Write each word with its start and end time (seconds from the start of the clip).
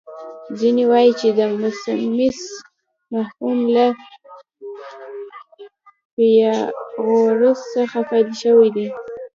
ځینې 0.59 0.83
وايي 0.91 1.11
چې 1.19 1.27
د 1.37 1.39
میمیسیس 1.51 2.39
مفهوم 3.13 3.57
له 3.75 3.87
فیثاغورث 6.13 7.59
څخه 7.75 7.99
پیل 8.09 8.29
شوی 8.41 8.69